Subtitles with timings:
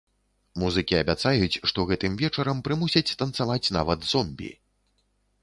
[0.61, 4.51] Музыкі абяцаюць, што гэтым вечарам прымусяць танцаваць нават зомбі.